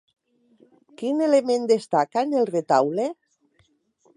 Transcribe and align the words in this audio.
Quin 1.01 1.21
element 1.25 1.67
destaca 1.73 2.25
en 2.29 2.33
el 2.41 2.51
retaule? 2.53 3.07